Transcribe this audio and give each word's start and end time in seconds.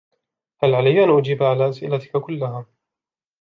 هل 0.63 0.75
علي 0.75 1.03
أن 1.03 1.17
أجيب 1.17 1.43
علی 1.43 1.69
أسئلتك 1.69 2.17
كلها؟ 2.17 2.65